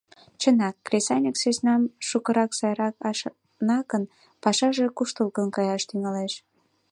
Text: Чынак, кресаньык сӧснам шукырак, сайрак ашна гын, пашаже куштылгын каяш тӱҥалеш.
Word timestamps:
Чынак, 0.41 0.75
кресаньык 0.87 1.35
сӧснам 1.41 1.81
шукырак, 2.07 2.51
сайрак 2.59 2.95
ашна 3.09 3.79
гын, 3.91 4.03
пашаже 4.43 4.87
куштылгын 4.97 5.47
каяш 5.55 5.83
тӱҥалеш. 5.89 6.33